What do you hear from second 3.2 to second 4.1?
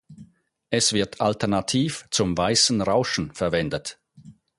verwendet.